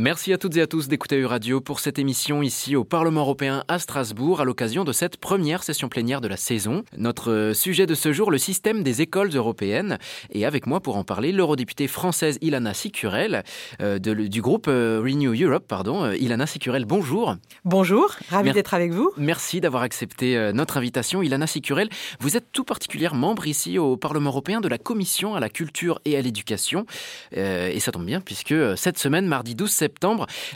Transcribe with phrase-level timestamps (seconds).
[0.00, 3.64] Merci à toutes et à tous d'écouter Euradio pour cette émission ici au Parlement européen
[3.66, 6.84] à Strasbourg à l'occasion de cette première session plénière de la saison.
[6.96, 9.98] Notre sujet de ce jour, le système des écoles européennes.
[10.30, 13.42] Et avec moi pour en parler, l'eurodéputée française Ilana Sicurel
[13.80, 15.64] euh, du groupe euh, Renew Europe.
[15.66, 16.04] Pardon.
[16.04, 17.34] Euh, Ilana Sicurel, bonjour.
[17.64, 19.10] Bonjour, ravi d'être avec vous.
[19.16, 21.22] Merci d'avoir accepté notre invitation.
[21.22, 21.88] Ilana Sicurel,
[22.20, 26.00] vous êtes tout particulièrement membre ici au Parlement européen de la Commission à la culture
[26.04, 26.86] et à l'éducation.
[27.32, 29.87] et ça tombe bien puisque cette semaine, mardi 12 septembre,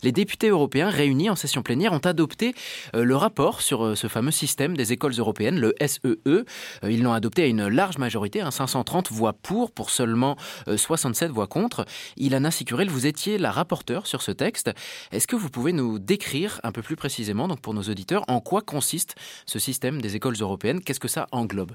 [0.02, 2.54] les députés européens réunis en session plénière ont adopté
[2.94, 6.00] euh, le rapport sur euh, ce fameux système des écoles européennes, le SEE.
[6.04, 6.18] E.
[6.26, 6.44] Euh,
[6.90, 10.36] ils l'ont adopté à une large majorité, 530 hein, voix pour, pour seulement
[10.74, 11.84] 67 voix contre.
[12.16, 14.70] Ilana Sicurel, vous étiez la rapporteure sur ce texte.
[15.10, 18.40] Est-ce que vous pouvez nous décrire un peu plus précisément, donc pour nos auditeurs, en
[18.40, 19.14] quoi consiste
[19.46, 20.80] ce système des écoles européennes?
[20.80, 21.72] Qu'est-ce que ça englobe?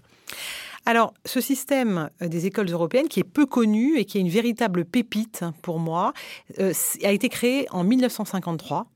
[0.87, 4.29] Alors, ce système euh, des écoles européennes, qui est peu connu et qui est une
[4.29, 6.13] véritable pépite pour moi,
[6.59, 6.71] euh,
[7.03, 8.87] a été créé en 1953.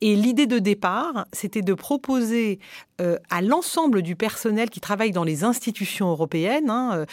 [0.00, 2.60] Et l'idée de départ, c'était de proposer
[3.02, 7.04] euh, à l'ensemble du personnel qui travaille dans les institutions européennes, hein,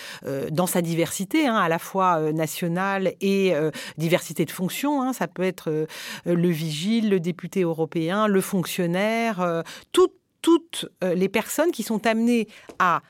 [0.49, 3.53] dans sa diversité, hein, à la fois nationale et
[3.97, 5.87] diversité de fonctions, hein, ça peut être
[6.25, 13.01] le vigile, le député européen, le fonctionnaire, toutes les personnes qui sont amenées à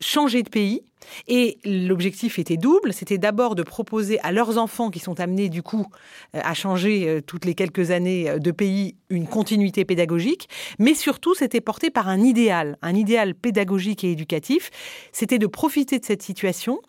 [0.00, 0.82] changer de pays.
[1.26, 2.92] Et l'objectif était double.
[2.92, 5.86] C'était d'abord de proposer à leurs enfants qui sont amenés du coup
[6.34, 10.92] euh, à changer euh, toutes les quelques années euh, de pays une continuité pédagogique, mais
[10.92, 14.70] surtout c'était porté par un idéal, un idéal pédagogique et éducatif.
[15.12, 16.80] C'était de profiter de cette situation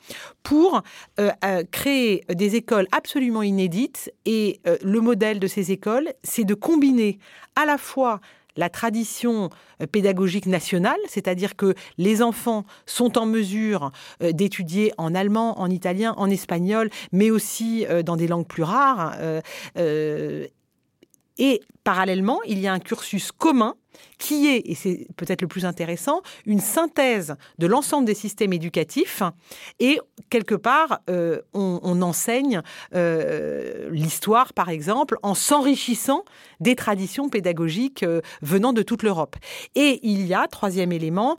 [0.44, 0.82] pour
[1.72, 4.12] créer des écoles absolument inédites.
[4.26, 7.20] Et le modèle de ces écoles, c'est de combiner
[7.56, 8.20] à la fois
[8.56, 9.50] la tradition
[9.82, 15.70] euh, pédagogique nationale, c'est-à-dire que les enfants sont en mesure euh, d'étudier en allemand, en
[15.70, 19.16] italien, en espagnol, mais aussi euh, dans des langues plus rares.
[21.40, 23.76] Et parallèlement, il y a un cursus commun
[24.18, 29.24] qui est, et c'est peut-être le plus intéressant, une synthèse de l'ensemble des systèmes éducatifs.
[29.80, 32.62] Et quelque part, euh, on, enseigne
[32.96, 36.24] euh, l'histoire, par exemple, en s'enrichissant
[36.60, 39.36] des traditions pédagogiques euh, venant de toute l'Europe.
[39.76, 41.38] Et il y a, troisième élément,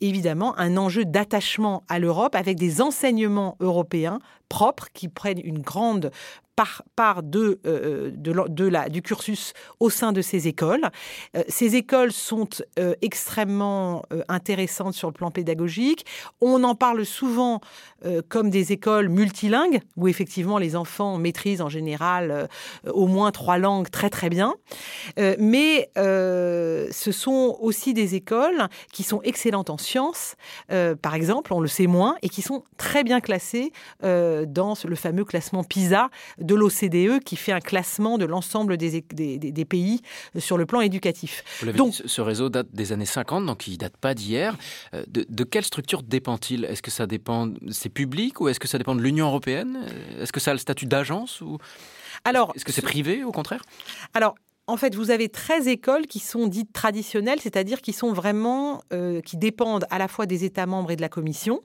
[0.00, 6.10] évidemment, un enjeu d'attachement à l'Europe avec des enseignements européens propres qui prennent une grande
[6.56, 10.90] part, de, de, la, du cursus au sein de ces écoles.
[11.48, 12.48] ces écoles sont
[13.02, 16.06] extrêmement intéressantes sur le plan pédagogique.
[16.40, 17.60] On en parle souvent
[18.28, 22.48] comme des écoles multilingues, où effectivement les enfants maîtrisent en général
[22.86, 24.54] au moins trois langues très très bien.
[25.38, 30.36] mais ce sont aussi des écoles qui sont excellentes en sciences,
[30.68, 33.72] par exemple, on le sait moins, et qui sont très bien classées
[34.02, 36.10] dans le fameux classement PISA
[36.44, 40.00] de l'OCDE qui fait un classement de l'ensemble des, des, pays
[40.36, 41.42] euh, sur le plan éducatif.
[41.76, 44.56] donc, ce réseau date des années 50, donc il ne date pas d'hier.
[44.94, 46.64] Euh, de, quelle structure dépend-il?
[46.64, 49.86] Est-ce que ça dépend, c'est public ou est-ce que ça dépend de l'Union européenne?
[50.20, 51.58] Est-ce que ça a le statut d'agence ou
[52.24, 53.62] alors, est-ce que c'est privé au contraire?
[54.14, 54.34] Alors,
[54.66, 59.20] en fait, vous avez 13 écoles qui sont dites traditionnelles, c'est-à-dire qui sont vraiment, euh,
[59.20, 61.60] qui dépendent à la fois des États membres et de la Commission.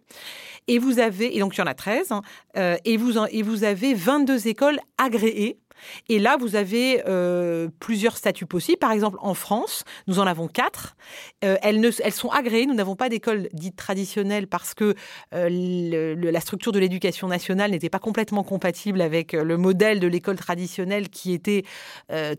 [0.68, 2.22] Et vous avez, et donc il y en a 13, hein,
[2.58, 5.58] euh, et, vous et vous avez 22 écoles agréées
[6.08, 8.80] et là, vous avez euh, plusieurs statuts possibles.
[8.80, 10.96] Par exemple, en France, nous en avons quatre.
[11.44, 12.66] Euh, elles, sont agréées.
[12.66, 14.96] Nous n'avons pas d'école dite traditionnelle parce que
[15.34, 20.38] euh, la structure de l'éducation nationale n'était pas complètement compatible avec le modèle de l'école
[20.38, 21.64] traditionnelle qui était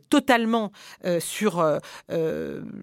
[0.09, 0.73] totalement
[1.19, 1.65] sur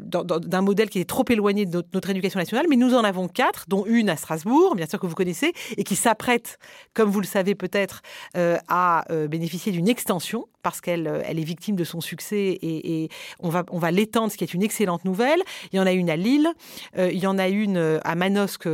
[0.05, 2.65] d'un modèle qui est trop éloigné de notre, éducation nationale.
[2.69, 5.83] Mais nous en avons quatre, dont une à Strasbourg, bien sûr que vous connaissez, et
[5.83, 6.57] qui s'apprête,
[6.93, 8.01] comme vous le savez peut-être,
[8.35, 13.09] à bénéficier d'une extension parce qu'elle euh, est victime de son succès et,
[13.39, 15.39] on va, on va l'étendre, ce qui est une excellente nouvelle.
[15.71, 16.49] Il y en a une à Lille,
[16.97, 18.67] euh, il y en a une euh, à Manosque,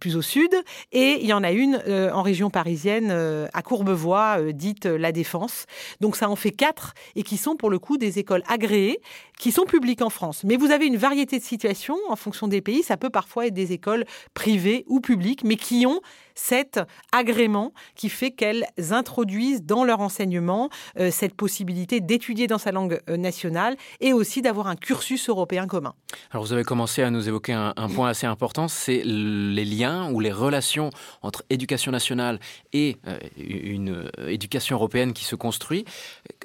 [0.00, 0.54] plus au sud,
[0.92, 1.76] et il y en a une
[2.12, 5.66] en région parisienne, à Courbevoie, dite La Défense.
[6.00, 9.00] Donc ça en fait quatre et qui sont pour le coup des écoles agréées,
[9.38, 10.44] qui sont publiques en France.
[10.44, 12.82] Mais vous avez une variété de situations en fonction des pays.
[12.82, 14.04] Ça peut parfois être des écoles
[14.34, 16.00] privées ou publiques, mais qui ont
[16.34, 16.80] cet
[17.12, 23.00] agrément qui fait qu'elles introduisent dans leur enseignement euh, cette possibilité d'étudier dans sa langue
[23.08, 25.94] euh, nationale et aussi d'avoir un cursus européen commun.
[26.30, 30.20] Alors vous avez commencé à nous évoquer un, point assez important, c'est les liens ou
[30.20, 30.90] les relations
[31.22, 32.38] entre éducation nationale
[32.72, 35.84] et euh, une éducation européenne qui se construit.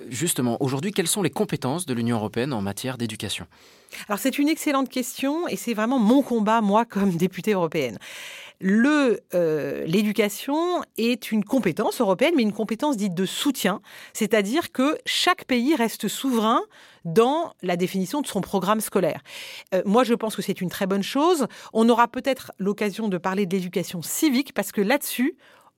[0.09, 3.45] Justement, aujourd'hui, quelles sont les compétences de l'Union européenne en matière d'éducation?
[4.07, 7.97] Alors c'est une excellente question et c'est vraiment mon combat, moi, comme députée européenne.
[8.63, 13.81] Euh, l'éducation est une compétence européenne, mais une compétence dite de soutien,
[14.13, 16.61] c'est-à-dire que chaque pays reste souverain
[17.05, 19.21] dans la définition de son programme scolaire.
[19.73, 21.47] Euh, moi, je pense que c'est une très bonne chose.
[21.73, 25.37] On aura peut-être l'occasion de parler de l'éducation civique parce que là-dessus,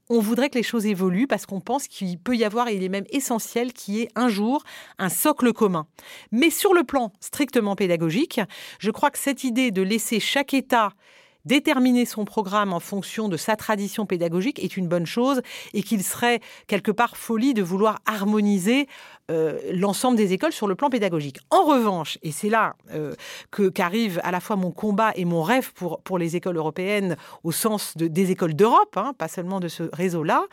[0.09, 2.83] on voudrait que les choses évoluent parce qu'on pense qu'il peut y avoir, et il
[2.83, 4.63] est même essentiel, qu'il y ait un jour
[4.97, 5.85] un socle commun.
[6.31, 8.41] Mais sur le plan strictement pédagogique,
[8.79, 10.93] je crois que cette idée de laisser chaque État
[11.49, 15.41] déterminer son programme en fonction de sa tradition pédagogique est une bonne chose
[15.73, 18.87] et qu'il serait quelque part folie de vouloir harmoniser
[19.31, 21.39] euh, l'ensemble des écoles sur le plan pédagogique.
[21.49, 23.15] En revanche, et c'est là euh,
[23.49, 27.17] que qu'arrive à la fois mon combat et mon rêve pour, pour les écoles européennes
[27.43, 30.43] au sens de, des écoles d'Europe, hein, pas seulement de ce réseau-là,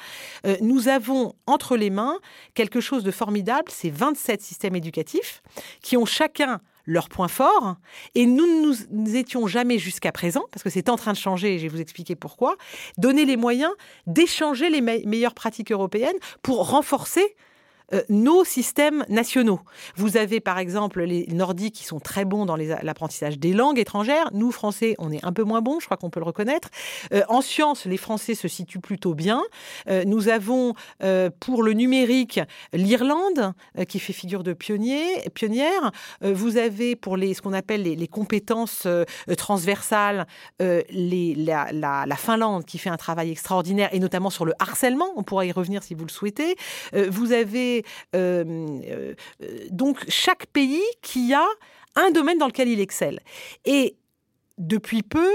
[0.46, 2.16] euh, nous avons entre les mains
[2.54, 5.42] quelque chose de formidable, ces 27 systèmes éducatifs
[5.82, 7.76] qui ont chacun leurs points forts.
[8.14, 11.54] Et nous ne nous étions jamais jusqu'à présent, parce que c'est en train de changer,
[11.54, 12.56] et je vais vous expliquer pourquoi,
[12.96, 13.72] donner les moyens
[14.06, 17.36] d'échanger les meilleures pratiques européennes pour renforcer
[17.92, 19.60] euh, nos systèmes nationaux.
[19.94, 24.28] Vous avez par exemple les Nordiques qui sont très bons dans l'apprentissage des langues étrangères.
[24.32, 26.68] Nous, Français, on est un peu moins bons, je crois qu'on peut le reconnaître.
[27.12, 29.40] Euh, en sciences, les Français se situent plutôt bien.
[29.88, 30.74] Euh, nous avons
[31.40, 32.40] pour le numérique
[32.72, 33.52] l'Irlande
[33.88, 35.04] qui fait figure de pionnier,
[35.34, 35.92] pionnière.
[36.22, 38.86] vous avez pour les, ce qu'on appelle les, compétences
[39.36, 40.26] transversales
[40.60, 45.08] les, la, la, Finlande qui fait un travail extraordinaire et notamment sur le harcèlement.
[45.16, 46.56] On pourra y revenir si vous le souhaitez.
[46.92, 47.75] vous avez
[48.14, 49.14] euh, euh,
[49.70, 51.46] donc chaque pays qui a
[51.96, 53.20] un domaine dans lequel il excelle.
[53.64, 53.96] Et
[54.58, 55.28] depuis peu,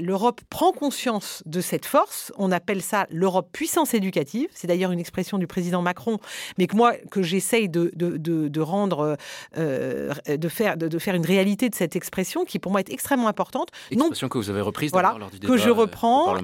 [0.00, 2.32] l'Europe prend conscience de cette force.
[2.36, 4.48] On appelle ça l'Europe puissance éducative.
[4.52, 6.18] C'est d'ailleurs une expression du président Macron,
[6.58, 9.16] mais que moi, que j'essaye de, de, rendre,
[9.56, 13.28] euh, de, faire, de, faire une réalité de cette expression, qui pour moi est extrêmement
[13.28, 13.68] importante.
[13.90, 16.34] Expression que vous avez reprise voilà, lors du débat que je euh, reprends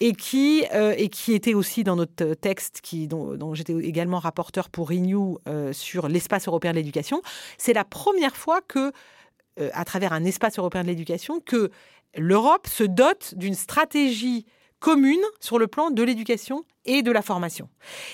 [0.00, 4.18] et qui euh, et qui était aussi dans notre texte, qui dont, dont j'étais également
[4.18, 5.38] rapporteur pour Renew
[5.72, 7.22] sur l'espace européen de l'éducation.
[7.56, 8.92] C'est la première fois que
[9.60, 11.70] euh, à travers un espace européen de l'éducation, que
[12.16, 14.46] l'Europe se dote d'une stratégie
[14.80, 17.68] commune sur le plan de l'éducation et de la formation.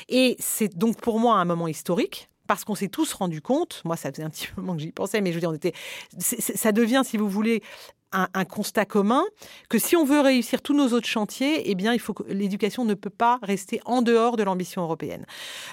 [0.09, 3.97] Et c'est donc pour moi un moment historique parce qu'on s'est tous rendu compte, moi
[3.97, 5.75] ça faisait un petit moment que j'y pensais, mais je veux dire, on était,
[6.19, 7.63] ça devient, si vous voulez,
[8.13, 9.25] un, constat commun
[9.69, 12.85] que si on veut réussir tous nos autres chantiers, eh bien, il faut que l'éducation
[12.85, 15.27] ne peut pas rester en dehors de l'ambition européenne.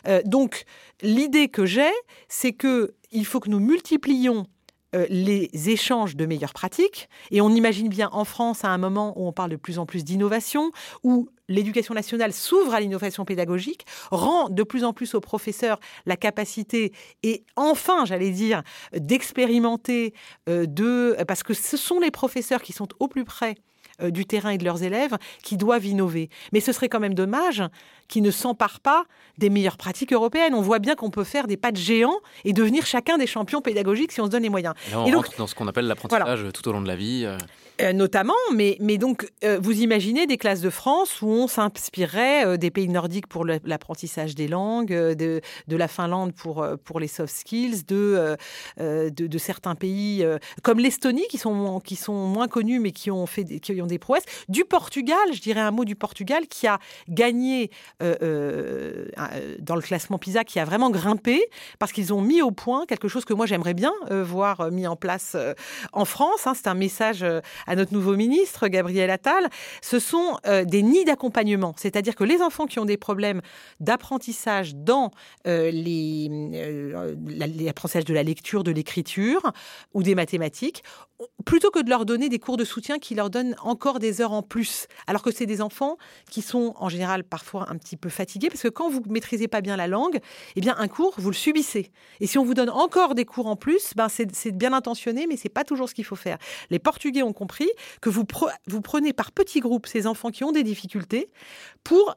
[0.08, 0.66] Euh, donc,
[1.04, 1.92] l'idée que j'ai,
[2.30, 4.48] c'est que il faut que nous multiplions
[4.96, 7.10] euh, les échanges de meilleures pratiques.
[7.32, 9.86] Et on imagine bien en France, à un moment où on parle de plus en
[9.86, 10.72] plus d'innovation,
[11.04, 16.18] où l'éducation nationale s'ouvre à l'innovation pédagogique, rend de plus en plus aux professeurs la
[16.18, 16.94] capacité
[17.24, 20.14] et enfin, j'allais dire, d'expérimenter,
[20.50, 23.56] euh, de parce que ce sont les professeurs qui sont au plus près
[24.10, 26.30] du terrain et de leurs élèves qui doivent innover.
[26.54, 27.64] Mais ce serait quand même dommage
[28.08, 29.06] qu'ils ne s'emparent pas
[29.38, 30.54] des meilleures pratiques européennes.
[30.54, 33.62] On voit bien qu'on peut faire des pas de géants et devenir chacun des champions
[33.62, 34.74] pédagogiques si on se donne les moyens.
[34.92, 37.28] Et, on rentre dans ce qu'on appelle l'apprentissage tout au long de la vie.
[37.80, 37.94] Euh.
[37.94, 42.72] Notamment, mais, donc, euh, vous imaginez des classes de France où on s'inspirerait euh, des
[42.72, 48.38] pays nordiques pour l'apprentissage des langues, de, la Finlande pour, les soft skills, de,
[49.38, 50.26] certains pays
[50.64, 51.78] comme l'Estonie qui sont,
[52.12, 55.62] moins connus mais qui ont, fait des, qui ont des prouesses, du Portugal, je dirais
[55.62, 61.42] un mot du Portugal, qui a gagné dans le classement PISA, qui a vraiment grimpé
[61.80, 64.96] parce qu'ils ont mis au point quelque chose que moi j'aimerais bien voir mis en
[64.96, 65.36] place
[65.94, 66.46] en France.
[66.46, 66.54] Hein.
[66.56, 67.26] C'est un message
[67.72, 69.48] à notre nouveau ministre, Gabriel Attal,
[69.82, 71.74] ce sont euh, des nids d'accompagnement.
[71.78, 73.40] C'est-à-dire que les enfants qui ont des problèmes
[73.80, 75.12] d'apprentissage dans
[75.48, 79.54] euh, les, euh, l'apprentissage de la lecture, de l'écriture
[79.94, 80.84] ou des mathématiques,
[81.46, 84.32] plutôt que de leur donner des cours de soutien qui leur donnent encore des heures
[84.32, 85.98] en plus, alors que c'est des enfants
[86.30, 89.62] qui sont en général parfois un petit peu fatigués, parce que quand vous maîtrisez pas
[89.62, 90.20] bien la langue,
[90.56, 91.92] eh bien un cours, vous le subissez.
[92.20, 95.38] Et si on vous donne encore des cours en plus, ben c'est bien intentionné, mais
[95.38, 96.38] c'est pas toujours ce qu'il faut faire.
[96.70, 97.70] Les Portugais ont compris
[98.02, 98.26] que vous,
[98.68, 101.30] vous prenez par petits groupes ces enfants qui ont des difficultés
[101.84, 102.16] pour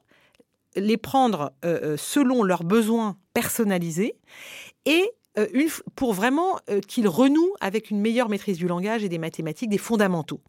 [0.77, 4.17] les prendre euh, euh, selon leurs besoins personnalisés
[4.87, 9.19] et euh, une, pour vraiment qu'ils renouent avec une meilleure maîtrise du langage et des
[9.19, 10.41] mathématiques, des fondamentaux.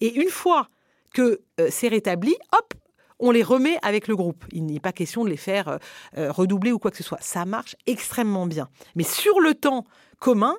[0.00, 0.68] Et une fois
[1.12, 2.74] que c'est rétabli, hop,
[3.20, 4.44] on les remet avec le groupe.
[4.50, 5.78] Il n'est pas question de les faire
[6.16, 7.20] redoubler ou quoi que ce soit.
[7.20, 8.68] Ça marche extrêmement bien.
[8.96, 9.84] Mais sur le temps
[10.24, 10.56] commun.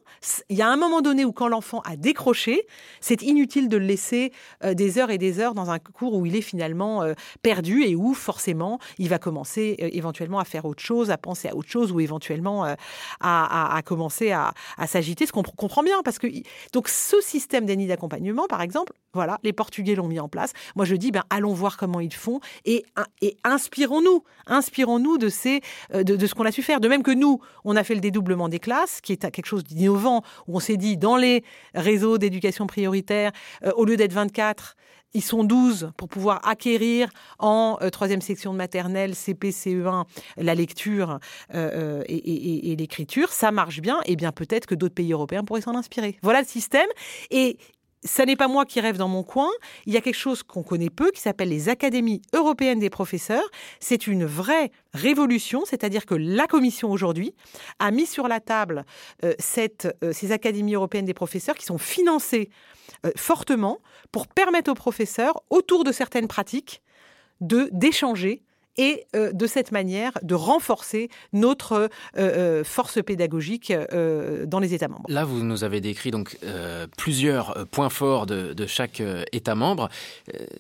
[0.50, 2.68] Il y a un moment donné où quand l'enfant a décroché,
[3.02, 4.32] c'est inutile de le laisser
[4.64, 7.82] euh, des heures et des heures dans un cours où il est finalement euh, perdu
[7.82, 11.56] et où forcément il va commencer euh, éventuellement à faire autre chose, à penser à
[11.56, 12.76] autre chose ou éventuellement
[13.22, 14.54] à, commencer à,
[14.86, 16.28] s'agiter, ce qu'on comprend bien parce que
[16.72, 20.54] donc ce système d'année d'accompagnement, par exemple, voilà, les Portugais l'ont mis en place.
[20.76, 22.86] Moi, je dis, ben allons voir comment ils font et,
[23.44, 25.62] inspirons-nous, inspirons-nous de ces
[25.94, 26.80] de, ce qu'on a su faire.
[26.80, 29.64] De même que nous, on a fait le dédoublement des classes, qui est quelque chose
[29.64, 31.44] d'innovant, où on s'est dit, dans les
[31.74, 33.32] réseaux d'éducation prioritaire,
[33.64, 34.76] euh, au lieu d'être 24,
[35.14, 40.04] ils sont 12 pour pouvoir acquérir en euh, troisième section de maternelle, CP, CE1,
[40.36, 41.20] la lecture
[41.54, 43.32] euh, et, et l'écriture.
[43.32, 44.02] Ça marche bien.
[44.06, 46.18] Et bien peut-être que d'autres pays européens pourraient s'en inspirer.
[46.22, 46.90] Voilà le système.
[47.32, 47.58] Et
[48.06, 49.50] ça n'est pas moi qui rêve dans mon coin.
[49.86, 53.50] Il y a quelque chose qu'on connaît peu qui s'appelle les académies européennes des professeurs.
[53.80, 57.34] C'est une vraie révolution, c'est-à-dire que la Commission aujourd'hui
[57.80, 58.86] a mis sur la table
[59.24, 62.50] euh, euh, ces académies européennes des professeurs qui sont financées
[63.06, 63.80] euh, fortement
[64.12, 66.82] pour permettre aux professeurs, autour de certaines pratiques,
[67.42, 68.45] de d'échanger
[68.77, 73.74] et euh, de cette manière de renforcer notre euh, euh, force pédagogique
[74.46, 75.05] dans les États membres.
[75.10, 76.38] Là, vous nous avez décrit donc
[76.98, 79.01] plusieurs points forts de, chaque
[79.32, 79.89] État membre,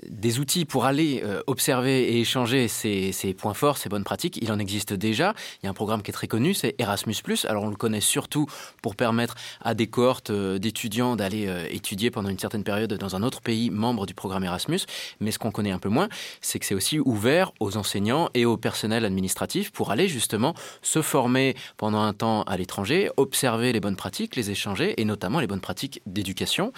[0.07, 4.37] des outils pour aller observer et échanger ces, ces, points forts, ces bonnes pratiques.
[4.41, 5.33] Il en existe déjà.
[5.61, 7.15] Il y a un programme qui est très connu, c'est Erasmus+.
[7.47, 8.45] Alors on le connaît surtout
[8.81, 13.41] pour permettre à des cohortes d'étudiants d'aller étudier pendant une certaine période dans un autre
[13.41, 14.81] pays membre du programme Erasmus.
[15.19, 16.09] Mais ce qu'on connaît un peu moins,
[16.41, 21.01] c'est que c'est aussi ouvert aux enseignants et au personnel administratif pour aller justement se
[21.01, 25.47] former pendant un temps à l'étranger, observer les bonnes pratiques, les échanger et notamment les
[25.47, 26.71] bonnes pratiques d'éducation.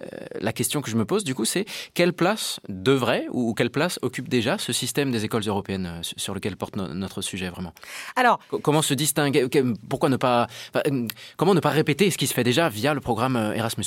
[0.00, 0.06] Euh,
[0.40, 3.98] la question que je me pose du coup, c'est quelle place devrait ou quelle place
[4.02, 7.74] occupe déjà ce système des écoles européennes euh, sur lequel porte notre sujet vraiment?
[8.16, 9.46] Alors, comment se distinguer
[9.88, 10.46] Pourquoi ne pas
[10.76, 11.06] euh,
[11.36, 13.84] Comment ne pas répéter ce qui se fait déjà via le programme Erasmus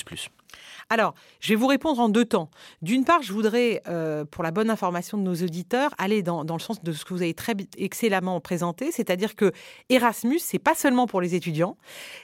[0.90, 2.50] alors, je vais vous répondre en deux temps.
[2.82, 6.60] D'une part, je voudrais, euh, pour la bonne information de nos auditeurs, aller dans, le
[6.60, 9.52] sens de ce que vous avez très excellemment présenté, c'est-à-dire que
[9.90, 11.78] Erasmus, c'est pas seulement pour les étudiants,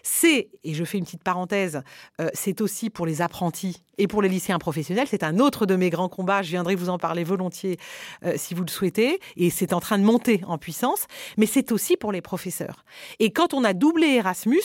[0.04, 1.82] c'est, et je fais une petite parenthèse,
[2.22, 5.08] euh, c'est aussi pour les apprentis et pour les lycéens professionnels.
[5.10, 6.42] C'est un autre de mes grands combats.
[6.42, 7.78] Je viendrai vous en parler volontiers
[8.26, 9.20] euh, si vous le souhaitez.
[9.36, 11.06] Et c'est en train de monter en puissance.
[11.38, 12.86] Mais c'est aussi pour les professeurs.
[13.20, 14.62] Et quand on a doublé Erasmus,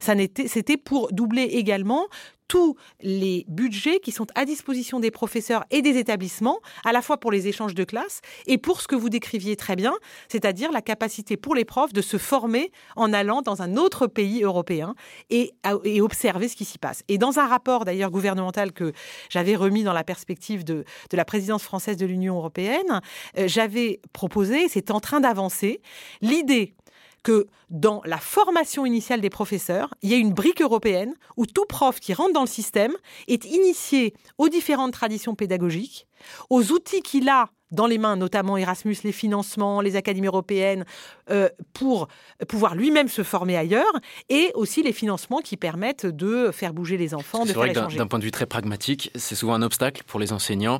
[0.00, 2.06] c'était pour doubler également
[2.54, 7.16] tous les budgets qui sont à disposition des professeurs et des établissements, à la fois
[7.16, 9.92] pour les échanges de classe et pour ce que vous décriviez très bien,
[10.28, 14.44] c'est-à-dire la capacité pour les profs de se former en allant dans un autre pays
[14.44, 14.94] européen
[15.30, 15.50] et,
[16.00, 17.02] observer ce qui s'y passe.
[17.08, 18.92] Et dans un rapport d'ailleurs gouvernemental que
[19.30, 23.00] j'avais remis dans la perspective de, de la présidence française de l'Union européenne,
[23.36, 25.80] euh, j'avais proposé, c'est en train d'avancer,
[26.20, 26.76] l'idée
[27.24, 31.64] que dans la formation initiale des professeurs, il y a une brique européenne où tout
[31.68, 32.92] prof qui rentre dans le système
[33.26, 36.06] est initié aux différentes traditions pédagogiques,
[36.50, 40.84] aux outils qu'il a dans les mains, notamment Erasmus, les financements, les académies européennes,
[41.30, 42.08] euh, pour
[42.46, 43.92] pouvoir lui-même se former ailleurs,
[44.28, 48.06] et aussi les financements qui permettent de faire bouger les enfants, de faire vrai D'un
[48.06, 50.78] point de vue très pragmatique, c'est souvent un obstacle pour les enseignants.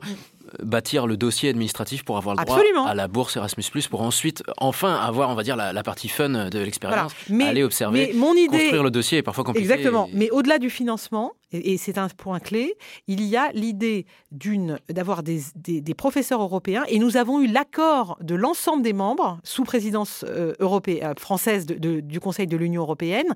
[0.63, 4.95] Bâtir le dossier administratif pour avoir le droit à la bourse Erasmus+, pour ensuite enfin
[4.95, 8.91] avoir, on va dire, la, partie fun de l'expérience, aller observer, mon idée, construire le
[8.91, 9.71] dossier est parfois compliqué.
[9.71, 10.09] Exactement.
[10.13, 12.75] Mais au-delà du financement, et, c'est un point clé,
[13.07, 14.07] il y a l'idée
[14.89, 19.65] d'avoir des, des, professeurs européens, et nous avons eu l'accord de l'ensemble des membres sous
[19.65, 23.29] présidence euh, européenne, euh, française du Conseil de l'Union européenne,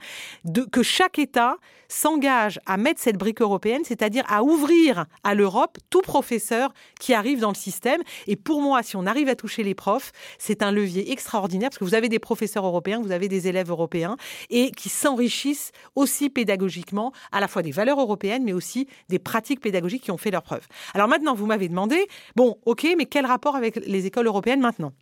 [0.44, 1.56] de, que chaque État
[1.88, 7.40] s'engage à mettre cette brique européenne, c'est-à-dire à ouvrir à l'Europe tout professeur qui arrive
[7.40, 8.02] dans le système.
[8.26, 11.78] Et pour moi, si on arrive à toucher les profs, c'est un levier extraordinaire parce
[11.78, 14.16] que vous avez des professeurs européens, vous avez des élèves européens
[14.50, 18.07] et qui s'enrichissent aussi pédagogiquement à la fois des valeurs européennes,
[18.44, 20.66] mais aussi des pratiques pédagogiques qui ont fait leurs preuves.
[20.94, 24.92] Alors maintenant, vous m'avez demandé, bon, ok, mais quel rapport avec les écoles européennes maintenant?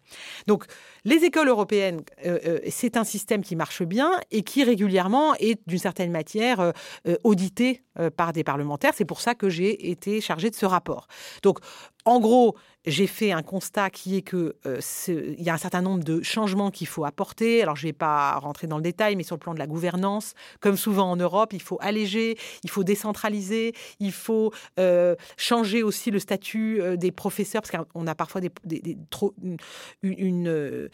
[0.46, 0.64] Donc,
[1.04, 5.60] les écoles européennes, euh, euh, c'est un système qui marche bien et qui régulièrement est
[5.66, 6.72] d'une certaine matière euh,
[7.22, 7.82] audité
[8.16, 8.92] par des parlementaires.
[8.94, 11.08] C'est pour ça que j'ai été chargée de ce rapport.
[11.42, 11.60] Donc,
[12.06, 12.54] en gros,
[12.86, 16.22] j'ai fait un constat qui est que euh, il y a un certain nombre de
[16.22, 17.60] changements qu'il faut apporter.
[17.60, 19.66] Alors, je ne vais pas rentrer dans le détail, mais sur le plan de la
[19.66, 25.82] gouvernance, comme souvent en Europe, il faut alléger, il faut décentraliser, il faut euh, changer
[25.82, 28.40] aussi le statut euh, des professeurs, parce qu'on a parfois
[30.02, 30.88] une,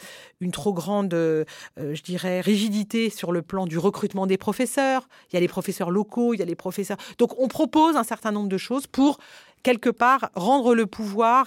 [0.51, 5.07] trop grande, je dirais, rigidité sur le plan du recrutement des professeurs.
[5.31, 6.97] Il y a les professeurs locaux, il y a les professeurs.
[7.19, 9.19] Donc, on propose un certain nombre de choses pour
[9.63, 11.47] quelque part rendre le pouvoir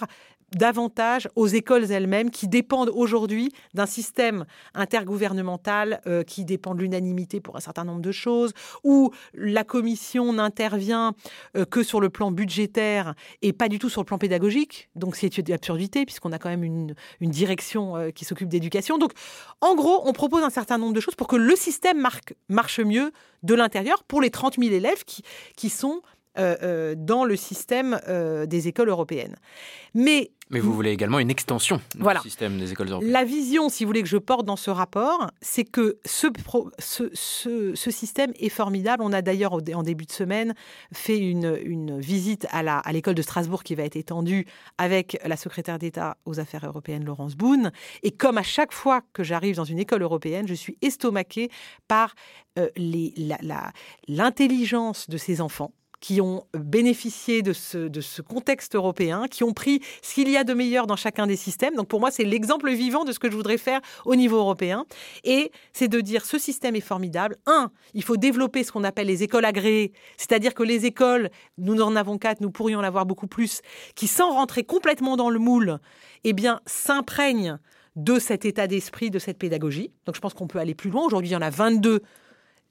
[0.54, 4.44] davantage aux écoles elles-mêmes qui dépendent aujourd'hui d'un système
[4.74, 8.52] intergouvernemental euh, qui dépend de l'unanimité pour un certain nombre de choses,
[8.84, 11.14] où la commission n'intervient
[11.56, 14.88] euh, que sur le plan budgétaire et pas du tout sur le plan pédagogique.
[14.94, 18.98] Donc c'est une absurdité puisqu'on a quand même une, direction euh, qui s'occupe d'éducation.
[18.98, 19.12] Donc
[19.60, 22.06] en gros, on propose un certain nombre de choses pour que le système
[22.48, 25.22] marche mieux de l'intérieur pour les 30 000 élèves qui,
[25.56, 26.02] qui sont
[26.38, 29.36] euh, euh, dans le système euh, des écoles européennes.
[29.94, 33.12] Mais mais vous voulez également une extension du système des écoles européennes.
[33.12, 36.28] La vision, si vous voulez, que je porte dans ce rapport, c'est que ce,
[36.78, 39.02] ce, système est formidable.
[39.02, 40.54] On a d'ailleurs, en début de semaine,
[40.92, 42.62] fait une, une visite à
[42.92, 44.46] l'école à de Strasbourg qui va être étendue
[44.78, 47.72] avec la secrétaire d'État aux affaires européennes, Laurence Boone.
[48.04, 51.50] Et comme à chaque fois que j'arrive dans une école européenne, je suis estomaquée
[51.88, 52.14] par
[54.06, 55.72] l'intelligence de ces enfants
[56.06, 60.54] qui ont bénéficié de ce, contexte européen, qui ont pris ce qu'il y a de
[60.54, 61.74] meilleur dans chacun des systèmes.
[61.74, 64.86] Donc pour moi, c'est l'exemple vivant de ce que je voudrais faire au niveau européen.
[65.24, 67.34] Et c'est de dire, ce système est formidable.
[67.46, 71.82] Un, il faut développer ce qu'on appelle les écoles agréées, c'est-à-dire que les écoles, nous
[71.82, 73.60] en avons quatre, nous pourrions en avoir beaucoup plus,
[73.96, 75.80] qui sans rentrer complètement dans le moule,
[76.22, 77.58] eh bien, s'imprègnent
[77.96, 79.90] de cet état d'esprit, de cette pédagogie.
[80.04, 81.04] Donc je pense qu'on peut aller plus loin.
[81.04, 82.02] Aujourd'hui, il y en a 22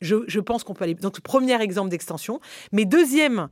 [0.02, 0.96] je, pense qu'on peut aller.
[0.96, 2.40] Donc, premier exemple d'extension.
[2.72, 3.50] Mais deuxième.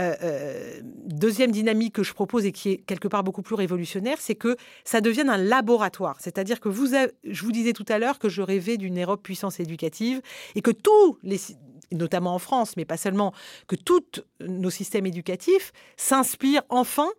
[0.00, 4.16] Euh, euh, deuxième dynamique que je propose et qui est quelque part beaucoup plus révolutionnaire,
[4.18, 6.16] c'est que ça devienne un laboratoire.
[6.20, 9.60] C'est-à-dire que vous, je vous disais tout à l'heure que je rêvais d'une Europe puissance
[9.60, 10.22] éducative
[10.54, 11.38] et que tous les,
[11.92, 13.34] notamment en France, mais pas seulement,
[13.66, 17.10] que tous nos systèmes éducatifs s'inspirent enfin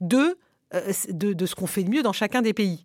[0.00, 0.36] de
[0.74, 2.84] euh, de, ce qu'on fait de mieux dans chacun des pays.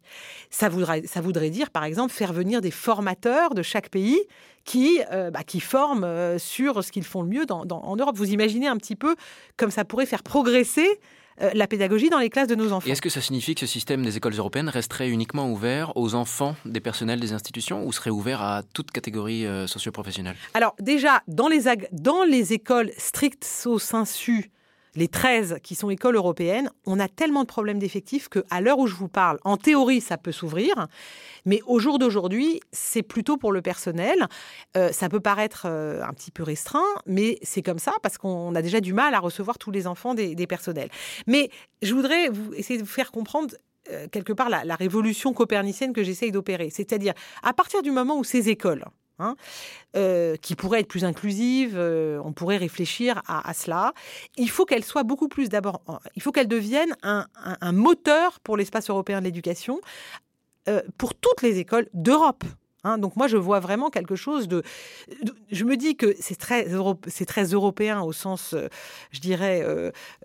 [0.49, 4.21] Ça voudrait, ça voudrait dire, par exemple, faire venir des formateurs de chaque pays
[4.63, 8.15] qui, euh, bah, qui forment euh, sur ce qu'ils font le mieux en Europe.
[8.15, 9.17] Vous imaginez un petit peu
[9.57, 10.87] comme ça pourrait faire progresser
[11.55, 12.87] la pédagogie dans les classes de nos enfants.
[12.87, 16.55] est-ce que ça signifie que ce système des écoles européennes resterait uniquement ouvert aux enfants
[16.63, 20.35] des personnels des institutions ou serait ouvert à toute catégorie socio-professionnelle?
[20.53, 24.51] Alors déjà, dans les, dans les écoles stricto sensu
[24.95, 28.87] les 13 qui sont écoles européennes, on a tellement de problèmes d'effectifs qu'à l'heure où
[28.87, 30.87] je vous parle, en théorie, ça peut s'ouvrir,
[31.45, 34.27] mais au jour d'aujourd'hui, c'est plutôt pour le personnel.
[34.77, 38.53] Euh, ça peut paraître euh, un petit peu restreint, mais c'est comme ça parce qu'on
[38.55, 40.89] a déjà du mal à recevoir tous les enfants des, personnels.
[41.25, 41.49] Mais
[41.81, 43.55] je voudrais essayer de vous faire comprendre
[43.91, 46.69] euh, quelque part la révolution copernicienne que j'essaye d'opérer.
[46.69, 48.85] C'est-à-dire, à partir du moment où ces écoles,
[49.19, 49.35] Hein,
[49.95, 51.75] euh, qui pourrait être plus inclusive.
[51.77, 53.93] Euh, on pourrait réfléchir à, cela.
[54.37, 55.81] Il faut qu'elle soit beaucoup plus d'abord.
[56.15, 57.27] Il faut qu'elle devienne un,
[57.71, 59.81] moteur pour l'espace européen de l'éducation
[60.67, 62.43] euh, pour toutes les écoles d'Europe.
[62.85, 62.97] Hein.
[62.97, 64.63] donc moi, je vois vraiment quelque chose de...
[65.51, 66.67] Je me dis que c'est très,
[67.07, 68.55] c'est très européen au sens,
[69.11, 69.63] je dirais,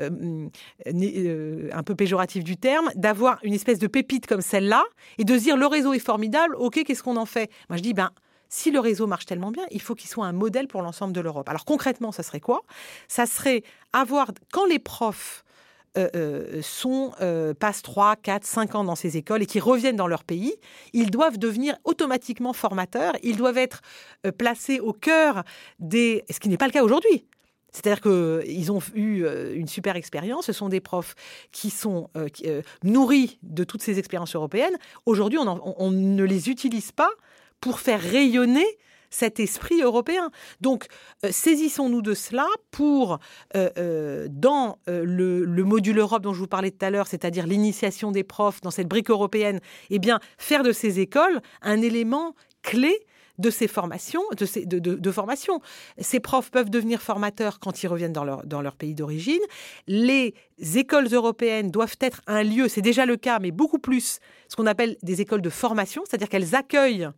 [0.01, 4.85] un peu péjoratif du terme, d'avoir une espèce de pépite comme celle-là
[5.19, 7.51] et de dire le réseau est formidable, ok, qu'est-ce qu'on en fait?
[7.69, 8.11] Moi, je dis, ben,
[8.49, 11.21] si le réseau marche tellement bien, il faut qu'il soit un modèle pour l'ensemble de
[11.21, 11.49] l'Europe.
[11.49, 12.63] Alors concrètement, ça serait quoi?
[13.07, 15.45] Ça serait avoir, quand les profs
[15.97, 19.97] euh, euh, sont, euh, passent 3, 4, 5 ans dans ces écoles et qui reviennent
[19.97, 20.55] dans leur pays,
[20.93, 23.81] ils doivent devenir automatiquement formateurs, ils doivent être
[24.37, 25.45] placés au cœur
[25.79, 26.25] des...
[26.31, 27.27] Ce qui n'est pas le cas aujourd'hui.
[27.73, 31.15] C'est-à-dire qu'ils ont eu une super expérience, ce sont des profs
[31.53, 32.09] qui sont
[32.83, 34.77] nourris de toutes ces expériences européennes.
[35.05, 37.11] Aujourd'hui, on, ne les utilise pas
[37.61, 38.67] pour faire rayonner
[39.11, 40.31] cet esprit européen.
[40.61, 40.87] Donc,
[41.25, 43.19] euh, saisissons-nous de cela pour,
[43.57, 48.11] euh, euh, dans le, module Europe dont je vous parlais tout à l'heure, c'est-à-dire l'initiation
[48.11, 53.07] des profs dans cette brique européenne, eh bien, faire de ces écoles un élément clé
[53.39, 55.61] de ces formations, de, ces, de, formation.
[55.99, 59.41] Ces profs peuvent devenir formateurs quand ils reviennent dans leur, dans leur pays d'origine.
[59.87, 60.35] Les
[60.75, 64.19] écoles européennes doivent être un lieu, c'est déjà le cas, mais beaucoup plus,
[64.49, 67.09] ce qu'on appelle des écoles de formation, c'est-à-dire qu'elles accueillent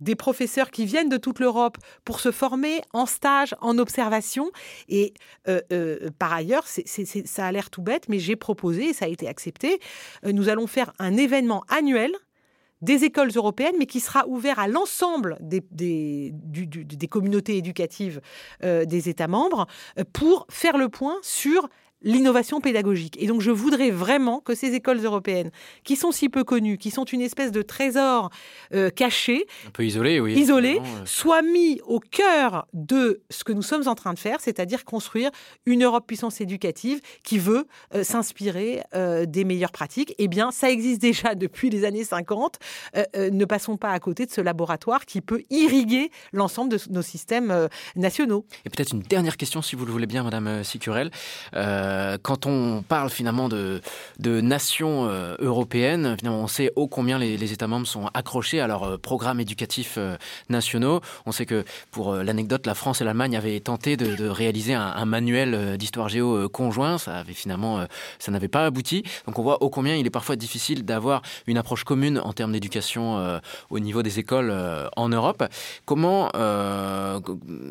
[0.00, 4.50] des professeurs qui viennent de toute l'Europe pour se former en stage, en observation.
[4.88, 5.14] Et
[5.48, 9.08] euh, euh, par ailleurs, ça a l'air tout bête, mais j'ai proposé, et ça a
[9.08, 9.80] été accepté,
[10.24, 12.12] euh, nous allons faire un événement annuel
[12.82, 18.20] des écoles européennes, mais qui sera ouvert à l'ensemble des, des, communautés éducatives
[18.62, 19.66] des États membres
[20.12, 21.70] pour faire le point sur
[22.02, 23.16] l'innovation pédagogique.
[23.20, 25.50] Et donc je voudrais vraiment que ces écoles européennes,
[25.84, 28.30] qui sont si peu connues, qui sont une espèce de trésor
[28.74, 33.62] euh, caché, un peu isolé, oui, isolé, soient mis au cœur de ce que nous
[33.62, 35.30] sommes en train de faire, c'est-à-dire construire
[35.64, 40.14] une Europe puissance éducative qui veut euh, s'inspirer euh, des meilleures pratiques.
[40.18, 42.58] Eh bien, ça existe déjà depuis les années 50.
[43.16, 47.68] ne passons pas à côté de ce laboratoire qui peut irriguer l'ensemble de nos systèmes
[47.94, 48.44] nationaux.
[48.64, 51.10] Et peut-être une dernière question, si vous le voulez bien, Madame Sicurel.
[52.22, 53.80] Quand on parle finalement de,
[54.18, 55.06] de nations
[55.38, 59.98] européennes, finalement, on sait ô combien les, États membres sont accrochés à leurs programmes éducatifs
[60.48, 61.00] nationaux.
[61.26, 65.76] On sait que, pour l'anecdote, la France et l'Allemagne avaient tenté de, réaliser un, manuel
[65.76, 66.98] d'histoire géo conjoint.
[66.98, 67.86] Ça avait finalement,
[68.18, 69.04] ça n'avait pas abouti.
[69.26, 72.52] Donc on voit ô combien il est parfois difficile d'avoir une approche commune en termes
[72.52, 74.52] d'éducation au niveau des écoles
[74.96, 75.44] en Europe.
[75.84, 77.20] Comment euh,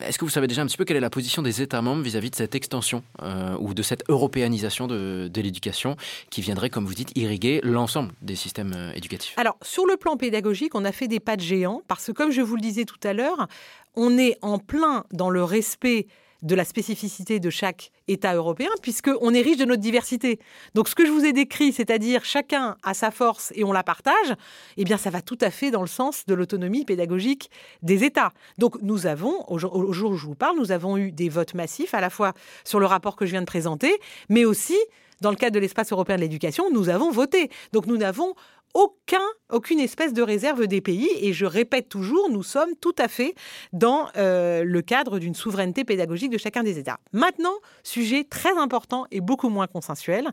[0.01, 2.03] est-ce que vous savez déjà un petit peu quelle est la position des États membres
[2.03, 5.95] vis-à-vis de cette extension euh, ou de cette européanisation de, l'éducation
[6.29, 9.33] qui viendrait, comme vous dites, irriguer l'ensemble des systèmes euh, éducatifs.
[9.37, 12.31] Alors, sur le plan pédagogique, on a fait des pas de géant parce que, comme
[12.31, 13.47] je vous le disais tout à l'heure,
[13.95, 16.07] on est en plein dans le respect
[16.45, 20.39] de la spécificité de chaque État européen, puisqu'on est riche de notre diversité.
[20.75, 23.83] Donc ce que je vous ai décrit, c'est-à-dire chacun a sa force et on la
[23.83, 24.33] partage,
[24.77, 27.49] eh bien ça va tout à fait dans le sens de l'autonomie pédagogique
[27.81, 28.31] des États.
[28.59, 31.95] Donc nous avons, au jour, où je vous parle, nous avons eu des votes massifs,
[31.95, 34.77] à la fois sur le rapport que je viens de présenter, mais aussi
[35.21, 37.49] dans le cadre de l'espace européen de l'éducation, nous avons voté.
[37.73, 38.35] Donc nous n'avons
[38.75, 41.09] aucun, aucune espèce de réserve des pays.
[41.21, 43.33] Et je répète toujours, nous sommes tout à fait
[43.73, 46.99] dans euh, le cadre d'une souveraineté pédagogique de chacun des États.
[47.13, 50.29] Maintenant, sujet très important et beaucoup moins consensuel,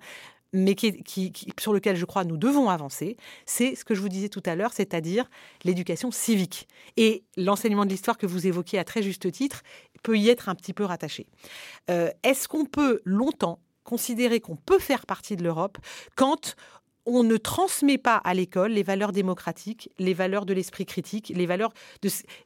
[0.53, 0.77] mais
[1.59, 4.55] sur lequel je crois nous devons avancer, c'est ce que je vous disais tout à
[4.55, 5.31] l'heure, c'est-à-dire
[5.65, 6.69] l'éducation civique.
[6.97, 9.63] Et l'enseignement de l'histoire que vous évoquez à très juste titre
[10.03, 11.27] peut y être un petit peu rattaché.
[11.91, 15.79] Euh, est-ce qu'on peut longtemps considérer qu'on peut faire partie de l'Europe
[16.17, 16.57] quand
[17.07, 21.47] on ne transmet pas à l'école les valeurs démocratiques, les valeurs de l'esprit critique, les
[21.47, 21.73] valeurs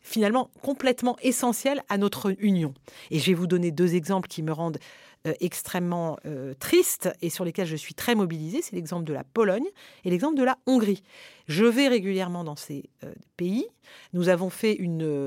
[0.01, 2.75] finalement complètement essentielles à notre union.
[3.11, 4.79] Et je vais vous donner deux exemples qui me rendent
[5.27, 8.63] euh, extrêmement euh, triste et sur lesquels je suis très mobilisée.
[8.63, 9.67] C'est l'exemple de la Pologne
[10.05, 11.03] et l'exemple de la Hongrie.
[11.49, 13.67] Je vais régulièrement dans ces euh, pays.
[14.13, 15.19] Nous avons fait une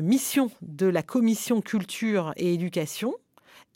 [0.00, 3.14] mission de la commission culture et éducation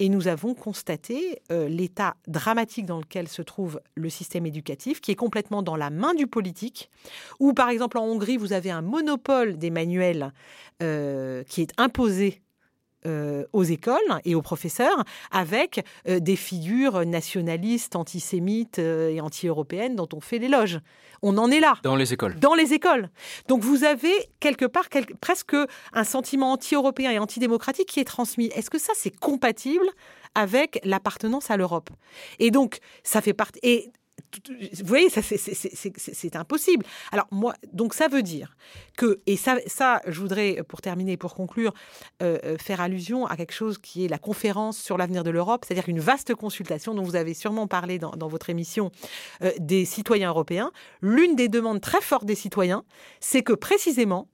[0.03, 5.13] et nous avons constaté euh, l'état dramatique dans lequel se trouve le système éducatif, qui
[5.13, 6.91] est complètement dans la main du politique,
[7.39, 10.33] où par exemple en Hongrie, vous avez un monopole des manuels
[10.83, 12.43] euh, qui est imposé
[13.07, 20.21] euh, aux écoles et aux professeurs avec des figures nationalistes, antisémites et anti-européennes dont on
[20.21, 20.81] fait l'éloge.
[21.23, 21.75] On en est là.
[21.83, 22.39] Dans les écoles.
[22.41, 23.09] Dans les écoles.
[23.47, 24.89] Donc vous avez quelque part
[25.21, 25.57] presque
[25.93, 28.47] un sentiment anti-européen et antidémocratique qui est transmis.
[28.57, 29.87] Est-ce que ça, c'est compatible
[30.35, 31.91] avec l'appartenance à l'Europe?
[32.39, 33.61] Et donc, ça fait partie.
[33.63, 33.93] Et
[34.49, 36.85] vous voyez, c'est impossible.
[37.11, 38.57] Alors moi, donc ça veut dire
[38.97, 41.73] que, et ça, ça je voudrais, pour terminer, pour conclure,
[42.23, 45.65] euh, euh, faire allusion à quelque chose qui est la conférence sur l'avenir de l'Europe,
[45.67, 48.91] c'est-à-dire une vaste consultation dont vous avez sûrement parlé dans, votre émission
[49.43, 50.71] euh, des citoyens européens.
[51.01, 52.85] L'une des demandes très fortes des citoyens,
[53.21, 54.29] c'est que précisément,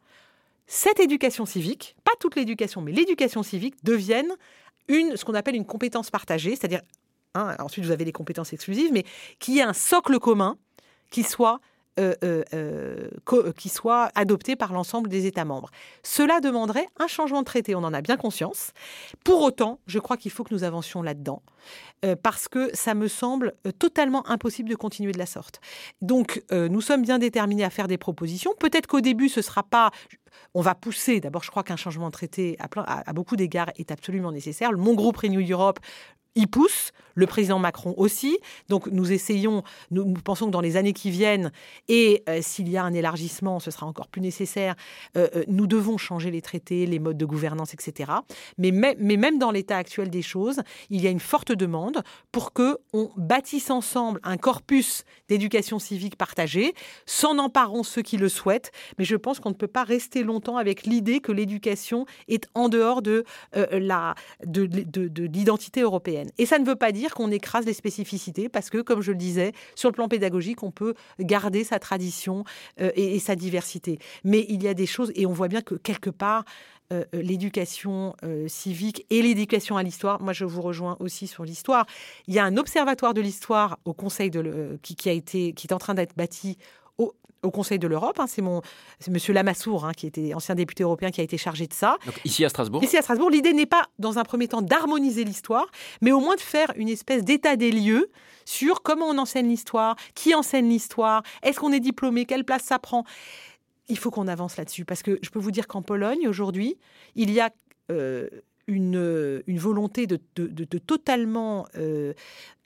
[0.66, 4.36] cette éducation civique, pas toute l'éducation, mais l'éducation civique, devienne
[4.88, 6.82] une, ce qu'on appelle une compétence partagée, c'est-à-dire
[7.38, 9.04] Hein, ensuite, vous avez les compétences exclusives, mais
[9.38, 10.56] qu'il y ait un socle commun
[11.10, 11.60] qui soit
[11.98, 15.70] euh, euh, euh, soit adopté par l'ensemble des États membres.
[16.04, 18.70] Cela demanderait un changement de traité, on en a bien conscience.
[19.24, 21.42] Pour autant, je crois qu'il faut que nous avancions là-dedans,
[22.22, 25.60] parce que ça me semble totalement impossible de continuer de la sorte.
[26.00, 28.54] Donc, nous sommes bien déterminés à faire des propositions.
[28.58, 29.90] Peut-être qu'au début, ce ne sera pas...
[30.54, 31.20] On va pousser.
[31.20, 34.72] D'abord, je crois qu'un changement de traité, à, à beaucoup d'égards, est absolument nécessaire.
[34.72, 35.80] Mon groupe Renew Europe
[36.38, 38.38] y pousse, le président Macron aussi.
[38.68, 41.50] Donc nous essayons, nous, pensons que dans les années qui viennent,
[41.88, 44.76] et euh, s'il y a un élargissement, ce sera encore plus nécessaire,
[45.16, 48.12] euh, euh, nous devons changer les traités, les modes de gouvernance, etc.
[48.56, 52.78] Mais, même dans l'état actuel des choses, il y a une forte demande pour que
[52.92, 56.74] on bâtisse ensemble un corpus d'éducation civique partagé.
[57.04, 60.56] S'en emparons ceux qui le souhaitent, mais je pense qu'on ne peut pas rester longtemps
[60.56, 63.24] avec l'idée que l'éducation est en dehors de
[64.44, 66.27] l'identité européenne.
[66.38, 69.18] Et ça ne veut pas dire qu'on écrase les spécificités, parce que, comme je le
[69.18, 72.44] disais, sur le plan pédagogique, on peut garder sa tradition
[72.80, 73.98] euh, et, sa diversité.
[74.24, 76.44] Mais il y a des choses, et on voit bien que quelque part,
[76.92, 78.14] euh, euh, l'éducation
[78.46, 80.22] civique et l'éducation à l'histoire.
[80.22, 81.86] Moi, je vous rejoins aussi sur l'histoire.
[82.26, 85.72] Il y a un observatoire de l'histoire au Conseil de qui, a été, qui est
[85.72, 86.56] en train d'être bâti
[87.42, 88.18] au Conseil de l'Europe.
[88.20, 88.62] Hein, c'est mon,
[89.00, 91.96] c'est Monsieur Lamassoure, hein, qui était ancien député européen, qui a été chargé de ça.
[92.24, 92.82] ici à Strasbourg.
[92.82, 95.66] Ici à Strasbourg, l'idée n'est pas, dans un premier temps, d'harmoniser l'histoire,
[96.00, 98.10] mais au moins de faire une espèce d'état des lieux
[98.44, 102.78] sur comment on enseigne l'histoire, qui enseigne l'histoire, est-ce qu'on est diplômé, quelle place ça
[102.78, 103.04] prend.
[103.88, 106.78] Il faut qu'on avance là-dessus, parce que je peux vous dire qu'en Pologne aujourd'hui,
[107.14, 107.50] il y a
[107.90, 108.28] euh,
[108.68, 110.16] une, une volonté de,
[110.78, 112.12] totalement euh,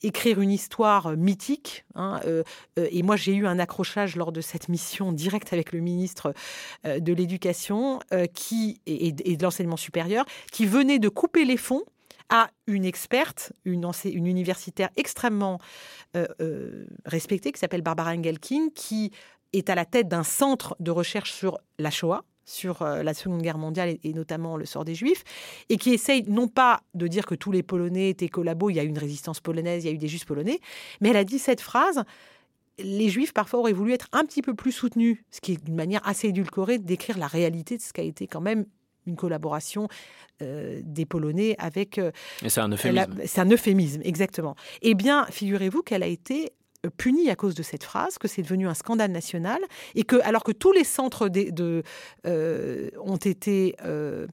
[0.02, 1.84] écrire une histoire mythique.
[1.94, 2.42] Hein, euh,
[2.78, 6.34] euh, et moi, j'ai eu un accrochage lors de cette mission directe avec le ministre
[6.84, 11.84] de l'Éducation et, de l'enseignement supérieur, qui venait de couper les fonds
[12.28, 15.60] à une experte, une, une universitaire extrêmement
[17.04, 19.12] respectée qui s'appelle Barbara Engelking, qui
[19.52, 23.42] est à la tête d'un centre de recherche sur la Shoah sur euh, la Seconde
[23.42, 25.24] Guerre mondiale et, notamment le sort des Juifs,
[25.68, 28.80] et qui essaye non pas de dire que tous les Polonais étaient collabos, il y
[28.80, 30.60] a eu une résistance polonaise, il y a eu des Juifs polonais,
[31.00, 32.04] mais elle a dit cette phrase
[32.78, 35.74] les Juifs parfois auraient voulu être un petit peu plus soutenus, ce qui est une
[35.74, 38.64] manière assez édulcorée d'écrire la réalité de ce qu'a été quand même
[39.06, 39.88] une collaboration
[40.42, 41.98] euh, des Polonais avec.
[41.98, 42.12] Euh,
[42.46, 43.14] c'est un euphémisme.
[43.26, 44.54] C'est un euphémisme, exactement.
[44.80, 46.52] Eh bien, figurez-vous qu'elle a été
[46.90, 49.60] puni à cause de cette phrase, que c'est devenu un scandale national,
[49.94, 51.82] et que alors que tous les centres de,
[52.26, 54.26] euh, ont été euh,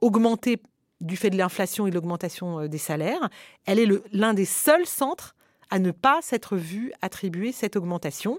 [0.00, 0.60] augmentés
[1.00, 3.28] du fait de l'inflation et de l'augmentation euh, des salaires,
[3.66, 5.34] elle est l'un des seuls centres
[5.70, 8.38] à ne pas s'être vu attribuer cette augmentation.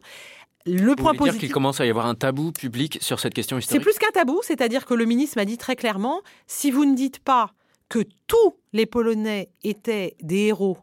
[0.66, 3.58] Le point positif, dire qu'il commence à y avoir un tabou public sur cette question
[3.58, 3.82] historique.
[3.82, 6.96] C'est plus qu'un tabou, c'est-à-dire que le ministre m'a dit très clairement si vous ne
[6.96, 7.54] dites pas
[7.90, 10.78] que tous les Polonais étaient des héros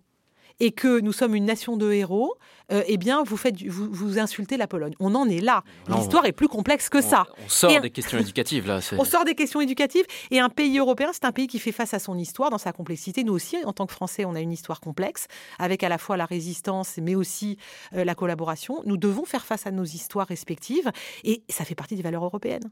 [0.60, 2.36] et que nous sommes une nation de héros,
[2.70, 4.94] euh, eh bien, vous, faites, vous, vous, insultez la Pologne.
[5.00, 5.64] On en est là.
[5.88, 7.26] L'histoire est plus complexe que ça.
[7.44, 8.80] On sort des questions éducatives, là.
[8.98, 10.04] On sort des questions éducatives.
[10.30, 12.72] Et un pays européen, c'est un pays qui fait face à son histoire dans sa
[12.72, 13.24] complexité.
[13.24, 15.26] Nous aussi, en tant que Français, on a une histoire complexe,
[15.58, 17.56] avec à la fois la résistance, mais aussi
[17.94, 18.82] euh, la collaboration.
[18.84, 20.90] Nous devons faire face à nos histoires respectives.
[21.24, 22.70] Et ça fait partie des valeurs européennes.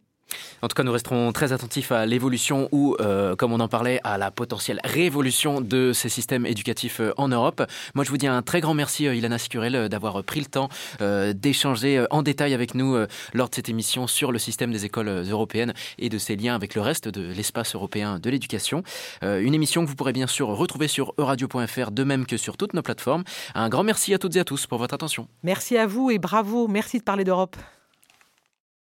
[0.63, 4.01] En tout cas, nous resterons très attentifs à l'évolution ou, euh, comme on en parlait,
[4.05, 7.63] à la potentielle révolution de ces systèmes éducatifs euh, en Europe.
[7.95, 10.69] Moi, je vous dis un très grand merci, euh, Ilana Sicurel, d'avoir pris le temps
[11.35, 12.97] d'échanger en détail avec nous
[13.35, 16.75] lors de cette émission sur le système des écoles européennes et de ses liens avec
[16.75, 18.83] le reste de l'espace européen de l'éducation.
[19.23, 22.75] Une émission que vous pourrez bien sûr retrouver sur euradio.fr, de même que sur toutes
[22.75, 23.25] nos plateformes.
[23.55, 25.29] Un grand merci à toutes et à tous pour votre attention.
[25.43, 26.69] Merci à vous et bravo.
[26.69, 27.57] Merci de parler d'Europe.